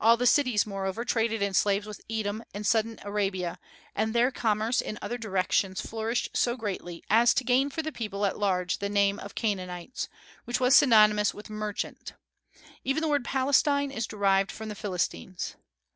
[0.00, 3.58] All the cities, moreover, traded in slaves with Edom and southern Arabia,
[3.92, 8.24] and their commerce in other directions flourished so greatly as to gain for the people
[8.24, 10.08] at large the name of Canaanites,
[10.44, 12.12] which was synonymous with 'merchant,'
[12.84, 15.56] Even the word 'Palestine' is derived from the Philistines.